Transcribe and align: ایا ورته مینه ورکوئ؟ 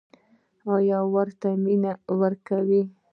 ایا 0.73 0.99
ورته 1.13 1.49
مینه 1.63 1.93
ورکوئ؟ 2.19 2.81